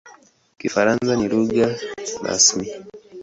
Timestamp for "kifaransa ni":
0.59-1.27